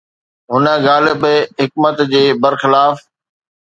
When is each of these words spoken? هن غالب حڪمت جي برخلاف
هن 0.51 0.65
غالب 0.85 1.21
حڪمت 1.61 1.97
جي 2.11 2.25
برخلاف 2.43 2.95